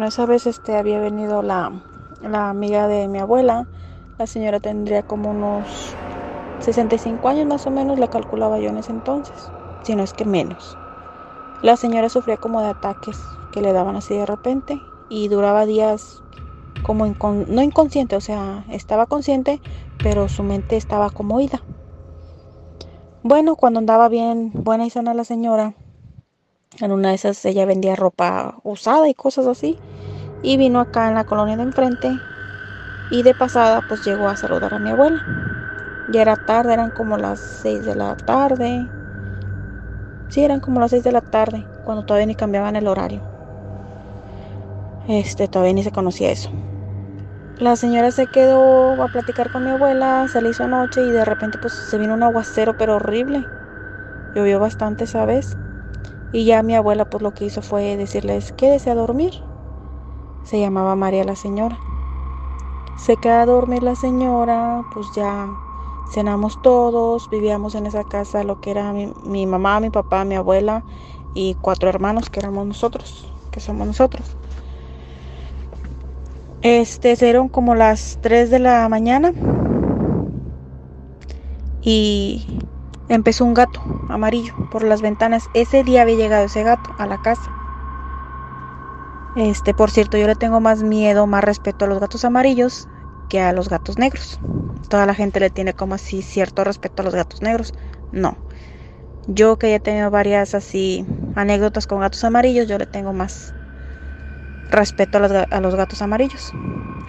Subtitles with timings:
[0.00, 1.82] Bueno, esa vez este había venido la,
[2.22, 3.66] la amiga de mi abuela.
[4.16, 5.94] La señora tendría como unos
[6.58, 9.52] 65 años más o menos, la calculaba yo en ese entonces,
[9.82, 10.78] si no es que menos.
[11.60, 16.22] La señora sufría como de ataques que le daban así de repente y duraba días
[16.82, 19.60] como no inconsciente, o sea, estaba consciente,
[20.00, 21.62] pero su mente estaba como oída.
[23.22, 25.74] Bueno, cuando andaba bien buena y sana la señora,
[26.80, 29.78] en una de esas ella vendía ropa usada y cosas así,
[30.42, 32.20] y vino acá en la colonia de enfrente
[33.10, 35.24] y de pasada pues llegó a saludar a mi abuela.
[36.08, 38.88] Ya era tarde, eran como las 6 de la tarde.
[40.28, 43.20] Sí, eran como las 6 de la tarde, cuando todavía ni cambiaban el horario.
[45.08, 46.50] Este, todavía ni se conocía eso.
[47.58, 51.24] La señora se quedó a platicar con mi abuela, se le hizo noche y de
[51.24, 53.46] repente pues se vino un aguacero pero horrible.
[54.34, 55.56] Llovió bastante esa vez.
[56.32, 59.32] Y ya mi abuela pues lo que hizo fue decirles, quédese a dormir.
[60.44, 61.78] Se llamaba María la señora.
[62.96, 65.48] Se queda a dormir la señora, pues ya
[66.10, 70.82] cenamos todos, vivíamos en esa casa lo que era mi, mamá, mi papá, mi abuela
[71.34, 74.36] y cuatro hermanos que éramos nosotros, que somos nosotros.
[76.62, 79.32] Este, fueron como las 3 de la mañana
[81.80, 82.60] y
[83.08, 85.48] empezó un gato amarillo por las ventanas.
[85.54, 87.59] Ese día había llegado ese gato a la casa.
[89.36, 92.88] Este, por cierto, yo le tengo más miedo, más respeto a los gatos amarillos
[93.28, 94.38] que a los gatos negros.
[94.88, 97.72] Toda la gente le tiene como así cierto respeto a los gatos negros.
[98.12, 98.36] No.
[99.28, 103.54] Yo que ya he tenido varias así anécdotas con gatos amarillos, yo le tengo más
[104.70, 106.52] respeto a los, gatos amarillos.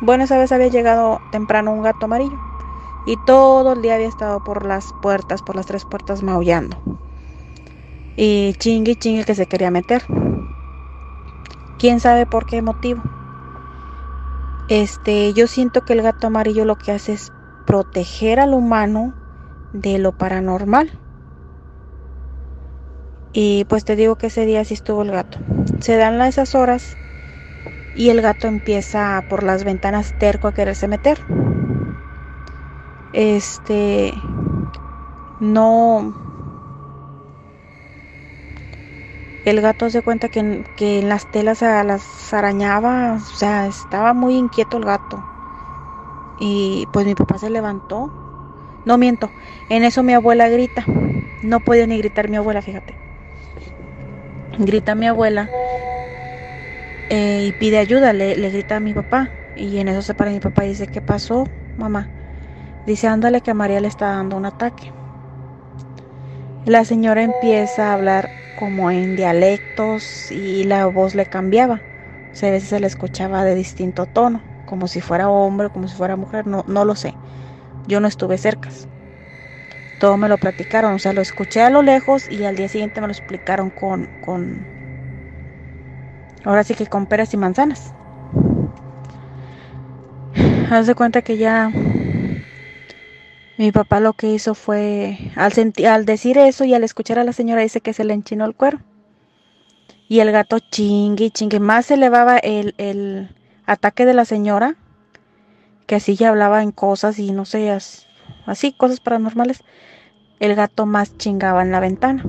[0.01, 2.37] Bueno, esa vez había llegado temprano un gato amarillo
[3.07, 6.77] y todo el día había estado por las puertas, por las tres puertas maullando.
[8.15, 10.03] Y chingue chingue que se quería meter.
[11.81, 13.01] ¿Quién sabe por qué motivo?
[14.69, 17.31] Este, yo siento que el gato amarillo lo que hace es
[17.65, 19.15] proteger al humano
[19.73, 20.91] de lo paranormal.
[23.33, 25.39] Y pues te digo que ese día sí estuvo el gato.
[25.81, 26.99] Se dan esas horas
[27.95, 31.17] y el gato empieza por las ventanas terco a quererse meter.
[33.11, 34.13] Este
[35.39, 36.13] no
[39.45, 44.35] el gato se cuenta que, que, en las telas las arañaba, o sea, estaba muy
[44.35, 45.23] inquieto el gato.
[46.39, 48.11] Y pues mi papá se levantó.
[48.85, 49.29] No miento,
[49.69, 50.83] en eso mi abuela grita.
[51.43, 52.95] No puede ni gritar mi abuela, fíjate.
[54.59, 55.49] Grita mi abuela
[57.09, 59.29] eh, y pide ayuda, le, grita a mi papá.
[59.55, 61.45] Y en eso se para mi papá y dice, ¿qué pasó,
[61.77, 62.07] mamá?
[62.85, 64.91] Dice, ándale que a María le está dando un ataque.
[66.65, 71.81] La señora empieza a hablar como en dialectos y la voz le cambiaba.
[72.33, 75.87] O sea, a veces se le escuchaba de distinto tono, como si fuera hombre, como
[75.87, 77.13] si fuera mujer, no, no lo sé.
[77.87, 78.69] Yo no estuve cerca.
[79.99, 83.01] Todo me lo platicaron, o sea, lo escuché a lo lejos y al día siguiente
[83.01, 84.65] me lo explicaron con, con,
[86.43, 87.93] Ahora sí que con peras y manzanas.
[90.71, 91.71] Haz de cuenta que ya
[93.61, 97.61] mi papá lo que hizo fue, al, decir eso y al escuchar a la señora,
[97.61, 98.79] dice que se le enchinó el cuero.
[100.09, 101.59] Y el gato chingue, chingue.
[101.59, 103.29] Más se elevaba el, el
[103.67, 104.77] ataque de la señora,
[105.85, 107.69] que así ya hablaba en cosas y no sé,
[108.47, 109.63] así, cosas paranormales.
[110.39, 112.23] El gato más chingaba en la ventana.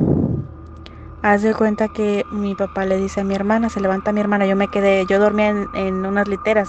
[1.23, 4.45] Haz de cuenta que mi papá le dice a mi hermana, se levanta mi hermana,
[4.45, 6.69] yo me quedé, yo dormía en, unas literas.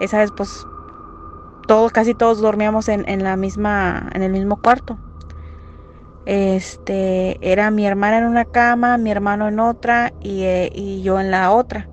[0.00, 0.66] Esa vez pues
[1.66, 4.98] todos, casi todos dormíamos en, la misma, en el mismo cuarto.
[6.26, 11.30] Este, era mi hermana en una cama, mi hermano en otra y, eh, yo en
[11.30, 11.88] la otra.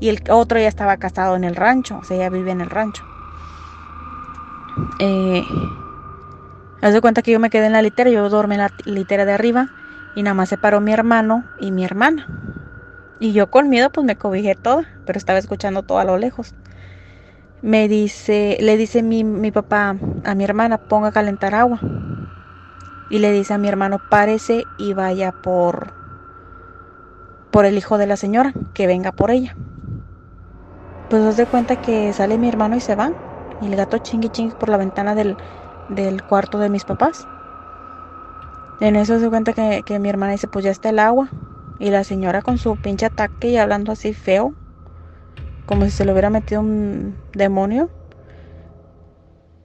[0.00, 2.70] Y el otro ya estaba casado en el rancho, o sea, ya vive en el
[2.70, 3.04] rancho.
[4.98, 5.44] Eh,
[6.82, 9.24] haz de cuenta que yo me quedé en la litera, yo dormí en la litera
[9.24, 9.68] de arriba
[10.14, 12.26] y nada más se paró mi hermano y mi hermana.
[13.18, 16.54] Y yo con miedo pues me cobijé toda, pero estaba escuchando todo a lo lejos.
[17.66, 21.80] Me dice, le dice mi, mi papá a mi hermana, ponga a calentar agua.
[23.10, 25.88] Y le dice a mi hermano, párese y vaya por,
[27.50, 29.56] por el hijo de la señora, que venga por ella.
[31.08, 33.10] Pues os de cuenta que sale mi hermano y se va.
[33.60, 35.36] Y el gato chingui chingui por la ventana del,
[35.88, 37.26] del cuarto de mis papás.
[38.78, 41.30] En eso se cuenta que, mi hermana dice, pues ya está el agua.
[41.80, 44.54] Y la señora con su pinche ataque y hablando así feo,
[45.66, 47.90] como si se le hubiera metido un demonio.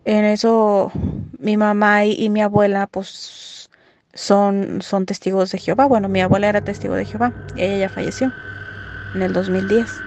[0.03, 0.92] En eso
[1.39, 3.69] mi mamá y, mi abuela pues
[4.13, 5.86] son, son testigos de Jehová.
[5.86, 7.33] Bueno, mi abuela era testigo de Jehová.
[7.56, 8.31] Ella ya falleció
[9.13, 10.01] en el 2010.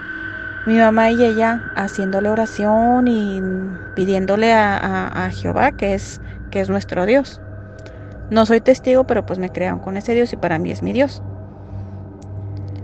[0.67, 3.41] mi mamá y ella haciéndole oración y
[3.95, 6.21] pidiéndole a, Jehová, que es,
[6.51, 7.41] que es nuestro Dios.
[8.31, 10.93] No soy testigo, pero pues me crearon con ese Dios y para mí es mi
[10.93, 11.23] Dios.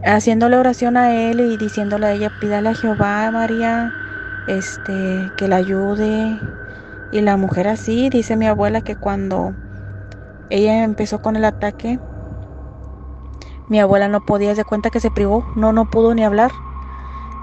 [0.02, 3.92] Haciéndole oración a él y diciéndole a ella, pídale a Jehová, María,
[4.46, 6.40] este, que la ayude.
[7.12, 9.54] Y la mujer así, dice mi abuela que cuando
[10.50, 11.98] ella empezó con el ataque,
[13.68, 16.50] mi abuela no podía, de cuenta que se privó, no, no pudo ni hablar.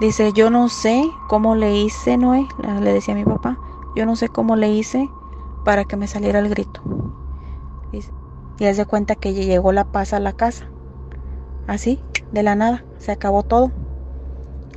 [0.00, 2.46] Dice, yo no sé cómo le hice, Noé,
[2.82, 3.58] le decía a mi papá,
[3.96, 5.08] yo no sé cómo le hice
[5.64, 6.82] para que me saliera el grito.
[8.58, 10.72] y él se cuenta que llegó la paz a la casa.
[11.66, 13.72] Así, de la nada, se acabó todo.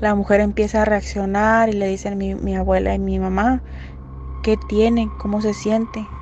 [0.01, 3.63] La mujer empieza a reaccionar y le dicen mi, mi abuela y mi mamá,
[4.41, 5.13] ¿qué tiene?
[5.17, 6.15] ¿Cómo se siente?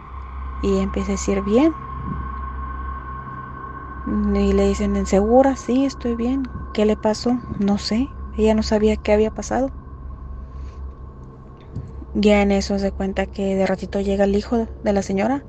[0.62, 1.78] Y empieza a decir, bien.
[4.06, 5.56] Y le dicen, ¿en segura?
[5.56, 6.44] Sí, estoy bien.
[6.74, 7.40] ¿Qué le pasó?
[7.58, 8.18] No sé.
[8.34, 9.70] Ella no sabía qué había pasado.
[12.14, 15.48] Ya en eso se cuenta que de ratito llega el hijo de la señora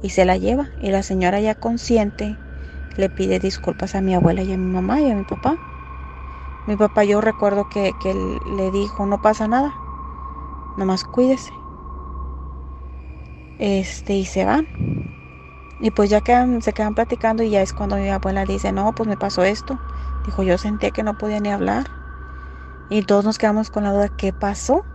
[0.00, 0.72] y se la lleva.
[0.76, 2.40] Y la señora ya consciente
[2.98, 5.60] le pide disculpas a mi abuela y a mi mamá y a mi papá.
[6.66, 9.82] Mi papá yo recuerdo que, que le dijo, no pasa nada,
[10.76, 11.52] nomás cuídese.
[13.58, 14.68] Este, y se van.
[15.78, 18.92] Y pues ya quedan, se quedan platicando y ya es cuando mi abuela dice, no,
[18.94, 19.82] pues me pasó esto.
[20.22, 21.86] Dijo, yo sentí que no podía ni hablar.
[22.88, 24.88] Y todos nos quedamos con la duda, ¿qué pasó?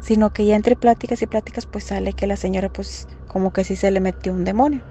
[0.00, 3.62] Sino que ya entre pláticas y pláticas pues sale que la señora pues como que
[3.62, 4.86] sí se le metió un demonio.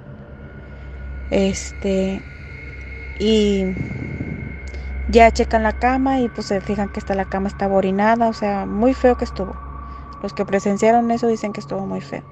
[1.30, 2.24] Este,
[3.20, 3.66] y
[5.08, 8.34] ya checan la cama y pues se fijan que está la cama estaba orinada, o
[8.34, 9.56] sea, muy feo que estuvo.
[10.22, 12.24] Los que presenciaron eso dicen que estuvo muy feo.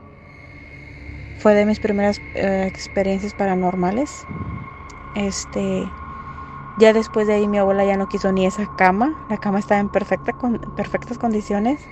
[1.36, 4.26] Fue de mis primeras eh, experiencias paranormales.
[5.14, 5.94] Este,
[6.78, 9.18] ya después de ahí mi abuela ya no quiso ni esa cama.
[9.30, 10.34] La cama estaba en perfecta
[10.76, 11.90] perfectas condiciones.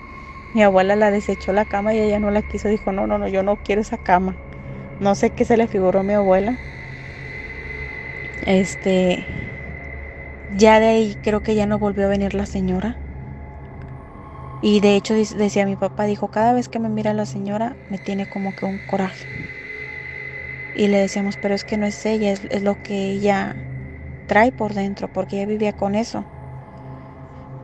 [0.52, 2.68] Mi abuela la desechó la cama y ella no la quiso.
[2.68, 4.38] Dijo, no, no, no, yo no quiero esa cama.
[4.98, 6.60] No sé qué se le figuró a mi abuela.
[8.46, 9.26] Este,
[10.48, 12.98] ya de ahí creo que ya no volvió a venir la señora.
[14.60, 17.98] Y de hecho decía mi papá, dijo, cada vez que me mira la señora me
[17.98, 19.26] tiene como que un coraje.
[20.74, 23.56] Y le decíamos, pero es que no es ella, es, lo que ella
[24.26, 26.24] trae por dentro, porque ella vivía con eso.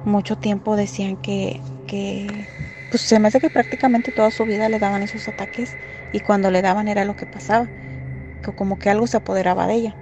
[0.05, 2.49] Mucho tiempo decían que, que,
[2.91, 5.77] pues se me hace que prácticamente toda su vida le daban esos ataques
[6.13, 7.71] y cuando le daban era lo que pasaba,
[8.43, 9.97] que como que algo se apoderaba de ella.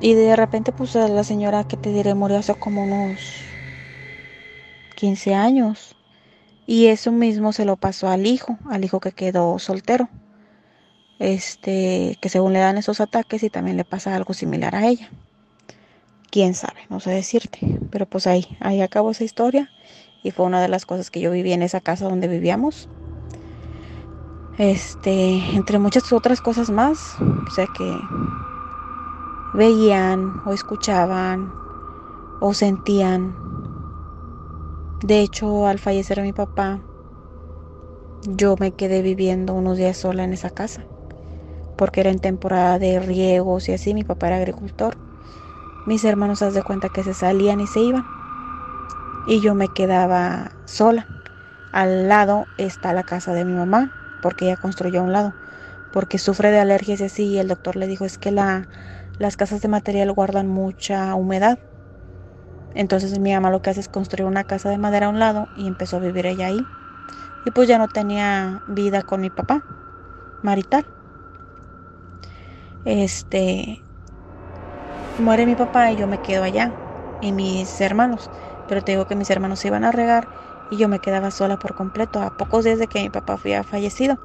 [0.00, 3.44] Y de repente pues la señora que te diré murió hace como unos
[4.94, 5.96] 15 años.
[6.66, 10.08] Y eso mismo se lo pasó al hijo, al hijo que quedó soltero
[11.18, 15.10] este, que según le dan esos ataques y también le pasa algo similar a ella.
[16.30, 17.58] Quién sabe, no sé decirte,
[17.90, 19.72] pero pues ahí, ahí acabó esa historia
[20.22, 22.88] y fue una de las cosas que yo viví en esa casa donde vivíamos.
[24.58, 27.96] Este, entre muchas otras cosas más, o sea que
[29.54, 31.52] veían o escuchaban
[32.40, 33.36] o sentían.
[35.00, 36.80] De hecho, al fallecer mi papá,
[38.22, 40.84] yo me quedé viviendo unos días sola en esa casa
[41.78, 44.96] porque era en temporada de riegos y así, mi papá era agricultor.
[45.86, 48.04] Mis hermanos, haz de cuenta que se salían y se iban.
[49.28, 51.06] Y yo me quedaba sola.
[51.70, 53.90] Al lado está la casa de mi mamá,
[54.20, 55.34] porque ella construyó a un lado,
[55.92, 58.68] porque sufre de alergias y así, y el doctor le dijo, es que la,
[59.18, 61.58] las casas de material guardan mucha humedad.
[62.74, 65.50] Entonces mi mamá lo que hace es construir una casa de madera a un lado
[65.54, 66.68] y empezó a vivir ella ahí.
[67.44, 69.64] Y pues ya no tenía vida con mi papá,
[70.42, 70.88] marital
[72.84, 73.84] este,
[75.16, 76.78] muere mi papá y yo me quedo allá
[77.20, 78.30] y mis hermanos.
[78.66, 80.28] Pero te digo que mis hermanos se iban a regar
[80.68, 83.64] y yo me quedaba sola por completo a pocos días de que mi papá había
[83.64, 84.18] fallecido.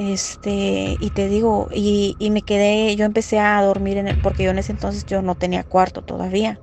[0.00, 4.44] Este, y te digo, y, y, me quedé, yo empecé a dormir en el, porque
[4.44, 6.62] yo en ese entonces yo no tenía cuarto todavía.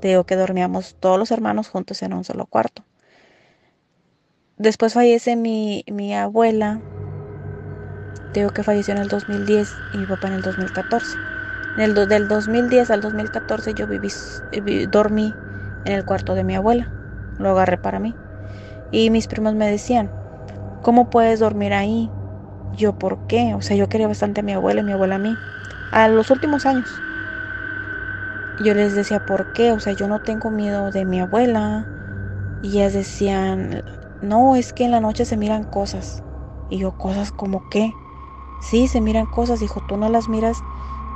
[0.00, 2.84] Te digo que dormíamos todos los hermanos juntos en un solo cuarto.
[4.56, 6.84] Después fallece mi, mi abuela
[8.32, 11.18] digo que falleció en el 2010 y mi papá en el 2014.
[11.76, 14.10] En el del 2010 al 2014 yo viví,
[14.88, 15.38] dormí
[15.84, 16.94] en el cuarto de mi abuela.
[17.36, 18.18] Lo agarré para mí.
[18.90, 20.12] Y mis primos me decían,
[20.82, 22.14] ¿cómo puedes dormir ahí?
[22.72, 23.54] Yo, ¿por qué?
[23.54, 25.38] O sea, yo quería bastante a mi abuela y mi abuela a mí.
[25.90, 27.04] A los últimos años.
[28.56, 29.72] Yo les decía, ¿por qué?
[29.72, 31.88] O sea, yo no tengo miedo de mi abuela.
[32.62, 33.84] Y ellas decían,
[34.20, 36.24] no, es que en la noche se miran cosas.
[36.68, 37.98] Y yo, cosas como qué.
[38.60, 40.64] Sí, se miran cosas, dijo, tú no las miras.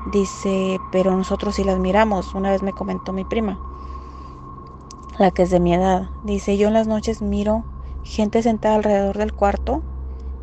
[0.05, 2.35] Dice, pero nosotros sí las miramos.
[2.35, 3.63] Una vez me comentó mi prima.
[5.19, 6.11] la que es de mi edad.
[6.23, 7.67] Dice, yo en las noches miro
[8.03, 9.85] gente sentada alrededor del cuarto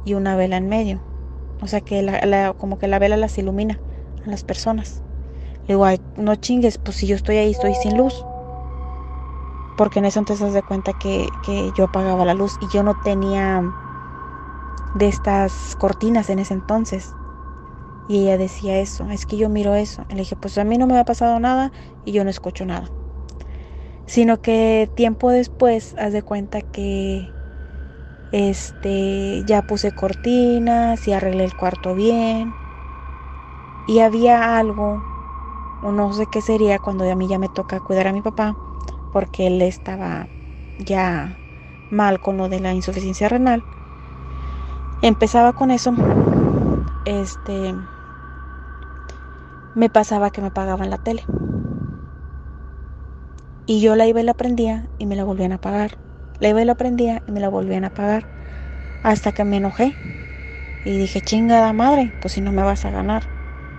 [0.06, 1.02] y una vela en medio.
[1.62, 3.80] O sea que la, como que la vela las ilumina
[4.26, 5.02] a las personas.
[5.68, 8.24] Le digo, Ay, no chingues, pues si yo estoy ahí, estoy sin luz.
[9.78, 12.84] Porque en eso entonces das de cuenta que, que yo apagaba la luz y yo
[12.84, 13.64] no tenía
[14.96, 17.14] de estas cortinas en ese entonces.
[18.08, 20.04] Y ella decía eso, es que yo miro eso.
[20.10, 21.72] le dije, pues a mí no me ha pasado nada
[22.06, 22.90] y yo no escucho nada.
[24.06, 27.30] Sino que tiempo después, haz de cuenta que
[28.32, 32.56] este ya puse cortinas y arreglé el cuarto bien.
[33.86, 35.02] Y había algo,
[35.82, 38.56] no sé qué sería cuando a mí ya me toca cuidar a mi papá,
[39.12, 40.30] porque él estaba
[40.78, 41.40] ya
[41.90, 43.66] mal con lo de la insuficiencia renal.
[45.02, 45.94] Empezaba con eso.
[47.06, 47.76] Este
[49.74, 51.26] me pasaba que me pagaban la tele.
[53.66, 55.98] Y yo la iba y la prendía y me la volvían a pagar.
[56.42, 58.28] La iba y la prendía y me la volvían a pagar.
[59.04, 59.98] Hasta que me enojé.
[60.84, 63.32] Y dije, chingada madre, pues si no me vas a ganar.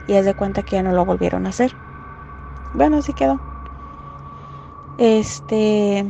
[0.06, 1.76] Y es de cuenta que ya no lo volvieron a hacer.
[2.72, 3.40] Bueno, así quedó.
[4.96, 6.04] Este.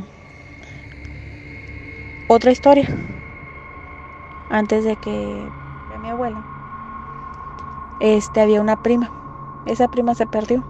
[2.27, 2.87] Otra historia.
[4.49, 5.51] Antes de que
[5.89, 6.47] de mi abuela.
[7.99, 9.11] Este había una prima
[9.65, 10.65] esa prima se perdió.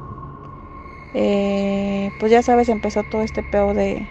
[1.14, 4.10] Eh, pues ya sabes, empezó todo este peo de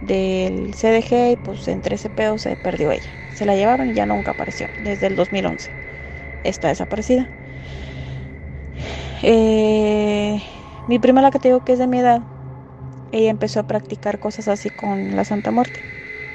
[0.00, 3.10] del CDG y pues entre ese peo se perdió ella.
[3.28, 5.72] Se la llevaron y ya nunca apareció, desde el 2011.
[6.42, 7.32] Está desaparecida.
[9.22, 10.42] Eh,
[10.86, 12.22] mi prima, la que te digo que es de mi edad,
[13.12, 15.86] ella empezó a practicar cosas así con la Santa Muerte.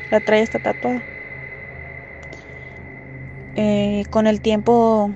[0.10, 1.08] La trae esta tatuada.
[3.56, 5.14] Eh, con el tiempo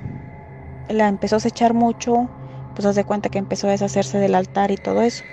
[0.90, 2.32] la empezó a echar mucho
[2.74, 5.26] pues hace cuenta que empezó a deshacerse del altar y todo eso.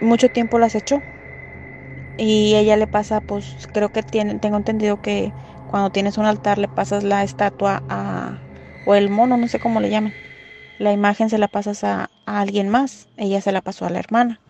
[0.00, 1.02] Mucho tiempo las echó.
[2.16, 5.32] Y ella le pasa, pues creo que tiene, tengo entendido que
[5.66, 8.38] cuando tienes un altar le pasas la estatua a,
[8.84, 10.14] o el mono, no sé cómo le llaman.
[10.78, 13.06] La imagen se la pasas a, alguien más.
[13.16, 14.40] Ella se la pasó a la hermana.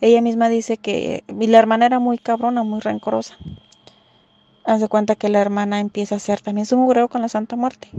[0.00, 3.36] Ella misma dice que y la hermana era muy cabrona, muy rencorosa.
[4.64, 7.90] Hace cuenta que la hermana empieza a hacer también su mugreo con la Santa Muerte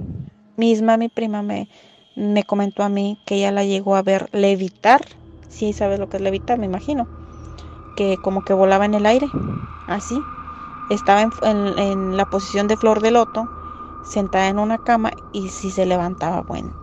[0.62, 1.68] misma mi prima me,
[2.16, 5.02] me comentó a mí que ella la llegó a ver levitar.
[5.52, 7.08] Sí, sabes lo que es levitar, me imagino.
[7.96, 9.30] Que como que volaba en el aire,
[9.86, 10.24] así.
[10.90, 13.48] Estaba en, la posición de flor de loto,
[14.04, 16.74] sentada en una cama y si se levantaba buen,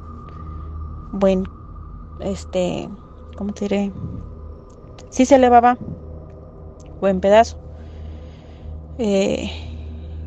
[1.10, 1.48] buen,
[2.20, 2.88] este,
[3.36, 3.92] ¿cómo te diré?
[5.10, 5.78] Sí se elevaba
[7.00, 7.56] buen pedazo.
[8.98, 9.50] Eh,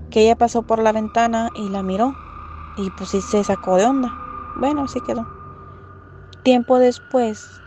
[0.10, 2.16] que ella pasó por la ventana y la miró
[2.76, 4.14] y pues sí se sacó de onda.
[4.56, 5.26] Bueno, así quedó.
[6.44, 7.62] Tiempo después,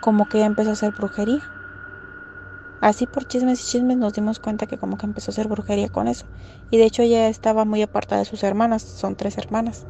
[0.00, 1.42] como que empezó a hacer brujería.
[2.80, 5.88] Así por chismes y chismes nos dimos cuenta que como que empezó a hacer brujería
[5.88, 6.26] con eso.
[6.70, 9.86] Y de hecho ella estaba muy apartada de sus hermanas, son tres hermanas.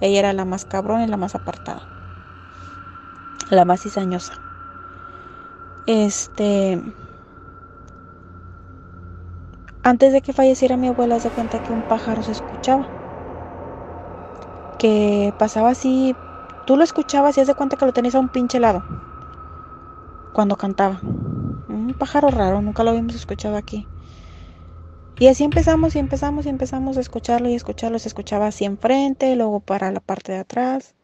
[0.00, 1.88] Ella era la más cabrón y la más apartada.
[3.50, 4.34] La más cizañosa.
[5.86, 6.80] Este...
[9.84, 12.90] Antes de que falleciera mi abuela se cuenta que un pájaro se escuchaba
[14.78, 16.16] que pasaba así,
[16.64, 18.84] tú lo escuchabas y haz de cuenta que lo tenías a un pinche lado
[20.34, 21.00] cuando cantaba.
[21.02, 23.86] Un pájaro raro, nunca lo habíamos escuchado aquí.
[25.18, 27.98] Y así empezamos y empezamos y empezamos a escucharlo y escucharlo.
[27.98, 30.94] Se escuchaba así enfrente, luego para la parte de atrás.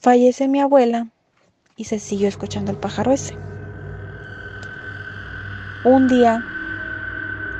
[0.00, 1.08] Fallece mi abuela
[1.76, 3.34] y se siguió escuchando el pájaro ese.
[5.84, 6.42] Un día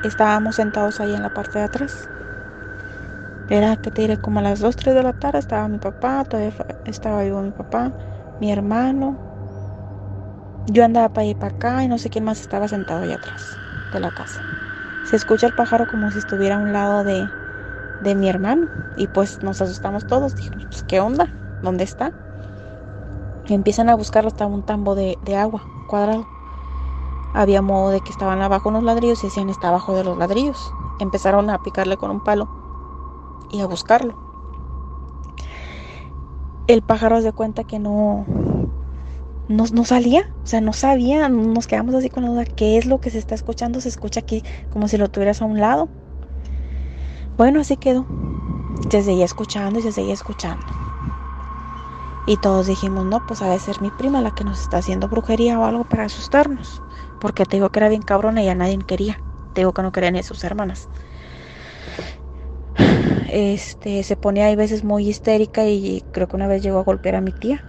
[0.02, 2.08] estábamos sentados ahí en la parte de atrás
[3.50, 6.24] era que te diré como a las 2, 3 de la tarde estaba mi papá,
[6.24, 6.52] todavía
[6.84, 7.92] estaba vivo mi papá,
[8.40, 9.27] mi hermano.
[10.68, 13.60] Yo andaba para ir para acá y no sé quién más estaba sentado allá atrás
[13.90, 14.46] de la casa.
[15.02, 17.34] Se escucha el pájaro como si estuviera a un lado de,
[18.00, 20.34] de mi hermano y pues nos asustamos todos.
[20.36, 22.14] Dijimos, pues qué onda, ¿dónde está?
[23.48, 26.30] Y empiezan a buscarlo hasta un tambo de, de agua cuadrado.
[27.32, 30.74] Había modo de que estaban abajo unos ladrillos y decían está abajo de los ladrillos.
[30.98, 32.50] Empezaron a picarle con un palo
[33.48, 34.18] y a buscarlo.
[36.68, 38.24] El pájaro se cuenta que no,
[39.48, 42.86] no, no, salía, o sea, no sabía, nos quedamos así con la duda, ¿qué es
[42.86, 43.80] lo que se está escuchando?
[43.80, 45.88] Se escucha aquí como si lo tuvieras a un lado.
[47.36, 48.06] Bueno, así quedó.
[48.90, 50.64] Se seguía escuchando y se seguía escuchando.
[52.26, 55.08] Y todos dijimos, no, pues ha de ser mi prima la que nos está haciendo
[55.08, 56.82] brujería o algo para asustarnos.
[57.20, 59.18] Porque te digo que era bien cabrona y a nadie quería.
[59.54, 60.88] Te digo que no querían ni sus hermanas
[63.28, 67.16] este, se ponía a veces muy histérica y creo que una vez llegó a golpear
[67.16, 67.64] a mi tía.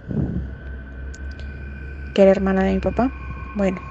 [2.12, 3.12] Que era hermana de mi papá.
[3.52, 3.82] Bueno,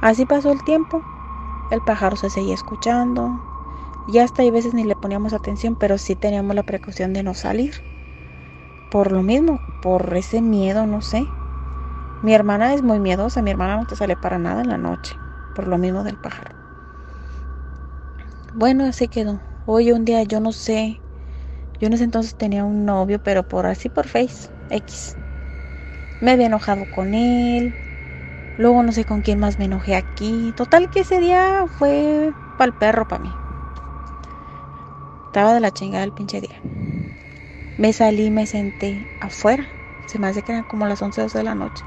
[0.00, 1.04] así pasó el tiempo.
[1.70, 3.42] El pájaro se seguía escuchando.
[4.06, 7.34] Y hasta hay veces ni le poníamos atención, pero sí teníamos la precaución de no
[7.34, 7.74] salir.
[8.88, 11.36] Por lo mismo, por ese miedo, no sé.
[12.20, 15.20] Mi hermana es muy miedosa, mi hermana no te sale para nada en la noche,
[15.52, 16.56] por lo mismo del pájaro.
[18.52, 19.42] Bueno, así quedó.
[19.64, 21.02] Hoy un día yo no sé,
[21.80, 25.18] yo en ese entonces tenía un novio, pero por así por Face, X.
[26.20, 27.74] Me había enojado con él.
[28.56, 30.52] Luego no sé con quién más me enojé aquí.
[30.56, 33.36] Total que ese día fue para el perro para mí.
[35.26, 36.60] Estaba de la chingada el pinche día.
[37.76, 39.68] Me salí, me senté afuera.
[40.06, 41.84] Se me hace que eran como las 11 de la noche.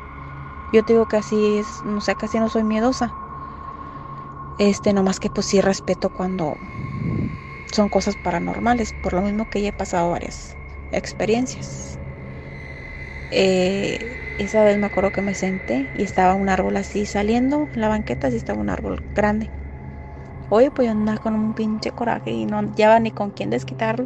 [0.72, 3.16] Yo te digo que así es, no sé, casi no soy miedosa.
[4.58, 6.58] Este, nomás que pues sí respeto cuando
[7.72, 10.58] son cosas paranormales, por lo mismo que ya he pasado varias
[10.92, 11.98] experiencias.
[13.30, 17.82] Eh, esa vez me acuerdo que me senté y estaba un árbol así saliendo, en
[17.82, 19.52] la banqueta sí estaba un árbol grande.
[20.50, 24.06] Oye, pues yo andaba con un pinche coraje y no lleva ni con quién desquitarlo.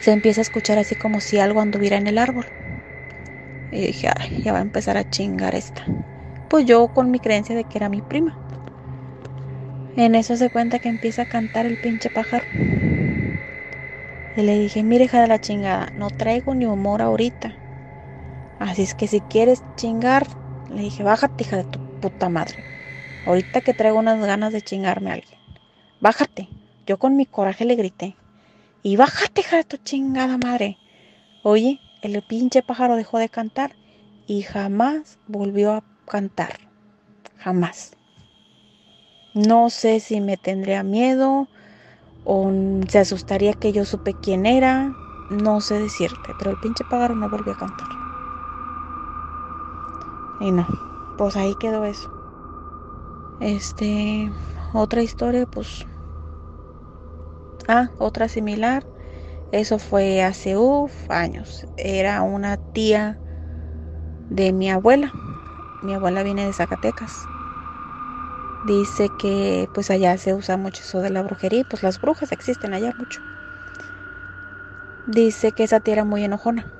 [0.00, 2.46] Se empieza a escuchar así como si algo anduviera en el árbol.
[3.70, 5.84] Y dije, ay, ya va a empezar a chingar esta.
[6.48, 8.38] Pues yo con mi creencia de que era mi prima.
[9.96, 12.46] En eso se cuenta que empieza a cantar el pinche pájaro.
[14.36, 17.58] Y le dije, mire hija de la chingada, no traigo ni humor ahorita.
[18.58, 20.26] Así es que si quieres chingar,
[20.68, 22.64] le dije, bájate hija de tu puta madre.
[23.24, 25.38] Ahorita que traigo unas ganas de chingarme a alguien.
[26.00, 26.48] Bájate.
[26.86, 28.16] Yo con mi coraje le grité.
[28.82, 30.78] Y bájate hija de tu chingada madre.
[31.42, 33.74] Oye, el pinche pájaro dejó de cantar
[34.26, 36.58] y jamás volvió a cantar.
[37.38, 37.96] Jamás.
[39.34, 41.48] No sé si me tendría miedo
[42.24, 42.50] o
[42.88, 44.94] se asustaría que yo supe quién era.
[45.30, 47.95] No sé decirte, pero el pinche pájaro no volvió a cantar.
[50.40, 50.66] Y no,
[51.16, 52.10] pues ahí quedó eso.
[53.40, 54.30] Este,
[54.72, 55.84] otra historia, pues.
[57.68, 58.86] Ah, otra similar.
[59.52, 61.66] Eso fue hace uf, años.
[61.76, 63.20] Era una tía
[64.28, 65.12] de mi abuela.
[65.82, 67.24] Mi abuela viene de Zacatecas.
[68.66, 72.74] Dice que pues allá se usa mucho eso de la brujería, pues las brujas existen
[72.74, 73.20] allá mucho.
[75.06, 76.75] Dice que esa tía era muy enojona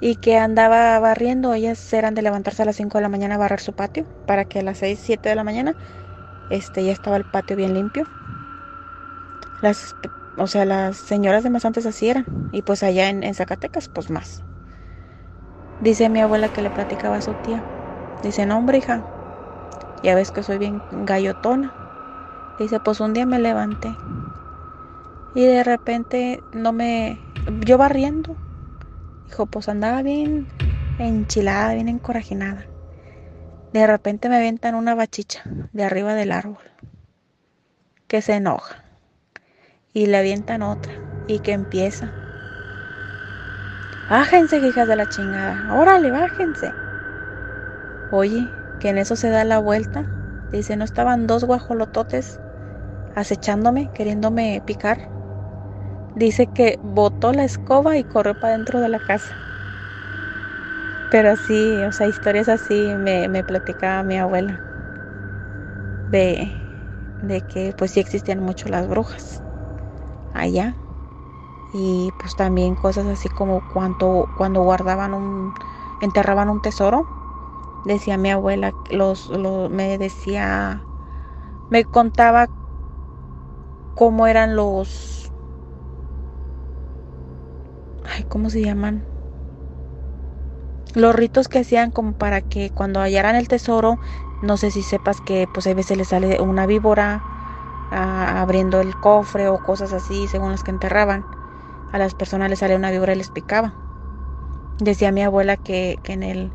[0.00, 3.38] y que andaba barriendo, ellas eran de levantarse a las 5 de la mañana a
[3.38, 5.76] barrer su patio para que a las 6, 7 de la mañana
[6.48, 8.06] este, ya estaba el patio bien limpio.
[9.60, 9.96] Las,
[10.36, 13.88] o sea, las señoras de más antes así eran y pues allá en, en Zacatecas
[13.88, 14.44] pues más.
[15.78, 17.66] Dice mi abuela que le platicaba a su tía.
[18.20, 19.06] Dice, no hombre hija,
[20.02, 21.78] ya ves que soy bien gallotona.
[22.58, 24.02] Dice, pues un día me levanté.
[25.34, 27.30] Y de repente no me...
[27.46, 28.45] Yo barriendo.
[29.26, 30.46] Dijo, pues andaba bien
[30.98, 32.66] enchilada, bien encorajinada.
[33.72, 36.62] De repente me aventan una bachicha de arriba del árbol.
[38.06, 38.84] Que se enoja.
[39.92, 40.92] Y le avientan otra.
[41.26, 42.12] Y que empieza.
[44.08, 45.74] Bájense, hijas de la chingada.
[45.74, 46.72] Órale, bájense.
[48.12, 48.46] Oye,
[48.80, 50.04] que en eso se da la vuelta.
[50.52, 52.38] Dice, ¿no estaban dos guajolototes
[53.16, 55.15] acechándome, queriéndome picar?
[56.16, 59.36] Dice que botó la escoba y corrió para dentro de la casa.
[61.10, 64.62] Pero sí, o sea, historias así me, me platicaba mi abuela.
[66.06, 66.54] De,
[67.20, 69.42] de que pues sí existían mucho las brujas
[70.32, 70.76] allá.
[71.72, 75.54] Y pues también cosas así como cuando, cuando guardaban un,
[76.02, 77.06] enterraban un tesoro
[77.84, 79.30] decía mi abuela, los,
[79.70, 80.88] me decía,
[81.70, 82.48] me contaba
[83.94, 85.25] cómo eran los,
[88.24, 89.04] ¿cómo se llaman?
[90.94, 93.98] Los ritos que hacían como para que cuando hallaran el tesoro,
[94.42, 97.22] no sé si sepas que pues a veces le sale una víbora
[97.90, 101.24] abriendo el cofre o cosas así, según las que enterraban.
[101.92, 103.74] A las personas les sale una víbora y les picaba.
[104.78, 106.50] Decía mi abuela que, en el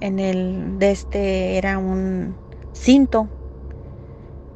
[0.00, 2.36] en el de este era un
[2.72, 3.28] cinto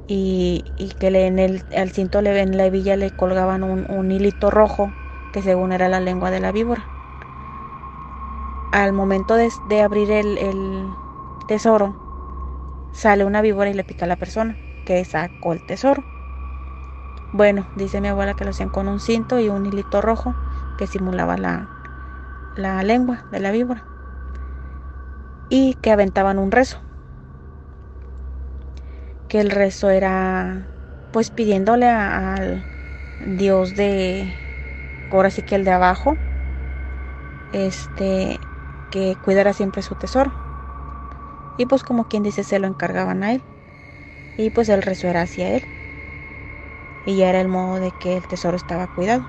[0.06, 0.62] y,
[0.98, 4.92] que en el al cinto le en la hebilla le colgaban un, hilito rojo
[5.32, 6.84] que según era la lengua de la víbora
[8.72, 10.88] al momento de, abrir el, el,
[11.48, 11.96] tesoro
[12.92, 16.04] sale una víbora y le pica a la persona que sacó el tesoro
[17.32, 20.34] bueno dice mi abuela que lo hacían con un cinto y un hilito rojo
[20.78, 21.68] que simulaba la,
[22.56, 23.84] la lengua de la víbora
[25.50, 26.78] y que aventaban un rezo.
[29.28, 30.66] Que el rezo era
[31.12, 32.64] pues pidiéndole al
[33.26, 34.32] Dios de,
[35.16, 36.18] ahora sí que el de abajo,
[37.52, 38.40] este,
[38.90, 40.32] que cuidara siempre su tesoro.
[41.56, 43.44] Y pues como quien dice se lo encargaban a él.
[44.36, 45.64] Y pues el rezo era hacia él.
[47.04, 49.26] Y ya era el modo de que el tesoro estaba cuidado.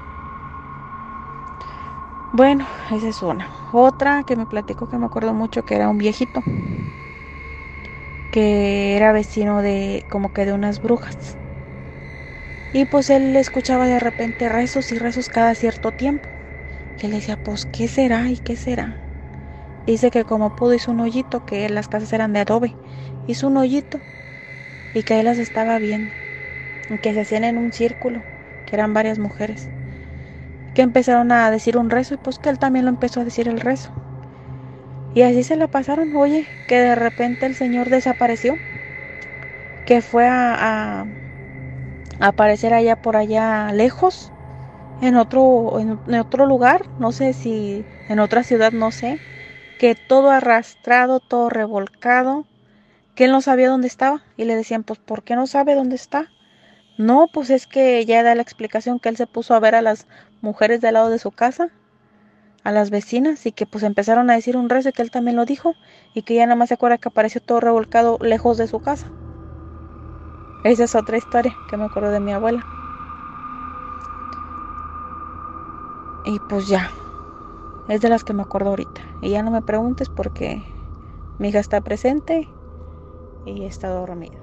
[2.32, 3.50] Bueno, esa es una.
[3.72, 6.44] Otra que me platicó que me acuerdo mucho que era un viejito
[8.32, 11.38] que era vecino de como que de unas brujas.
[12.72, 16.30] Y pues él escuchaba de repente rezos y rezos cada cierto tiempo.
[16.98, 19.04] Y él decía, pues, ¿qué será y qué será?
[19.86, 22.80] Dice que como pudo hizo un hoyito, que las casas eran de adobe.
[23.26, 24.04] Hizo un hoyito
[24.94, 26.16] y que él las estaba viendo.
[26.90, 28.28] Y que se hacían en un círculo,
[28.66, 29.72] que eran varias mujeres.
[30.74, 33.48] Que empezaron a decir un rezo y pues que él también lo empezó a decir
[33.48, 33.94] el rezo.
[35.14, 38.62] Y así se la pasaron, oye, que de repente el señor desapareció,
[39.86, 41.06] que fue a,
[42.22, 44.32] aparecer allá por allá lejos,
[45.02, 49.20] en otro, en, otro lugar, no sé si en otra ciudad, no sé,
[49.80, 52.46] que todo arrastrado, todo revolcado,
[53.16, 54.22] que él no sabía dónde estaba.
[54.38, 56.30] Y le decían, pues, ¿por qué no sabe dónde está?
[56.98, 59.82] No, pues es que ya da la explicación que él se puso a ver a
[59.82, 60.06] las
[60.42, 61.72] mujeres del lado de su casa
[62.64, 65.46] a las vecinas y que pues empezaron a decir un rezo que él también lo
[65.46, 65.74] dijo
[66.14, 69.08] y que ya nada más se acuerda que apareció todo revolcado lejos de su casa.
[70.64, 72.68] Esa es otra historia que me acuerdo de mi abuela.
[76.24, 76.92] Y pues ya,
[77.88, 79.02] es de las que me acuerdo ahorita.
[79.22, 80.68] Y ya no me preguntes porque
[81.38, 82.56] mi hija está presente
[83.44, 84.41] y está dormida.